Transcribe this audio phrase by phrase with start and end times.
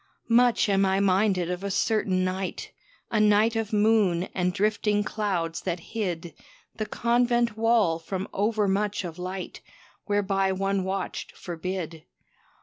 [0.33, 2.71] Much am I minded of a certain night
[3.11, 6.33] A night of moon and drifting clouds that hid
[6.77, 9.61] The convent wall from overmuch of light
[10.07, 12.03] Whereby one watched forbid.